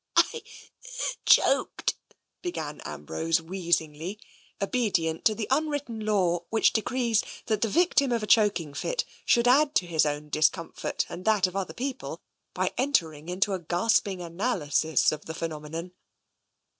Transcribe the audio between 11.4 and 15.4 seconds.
of other people by entering into a gasping analysis of the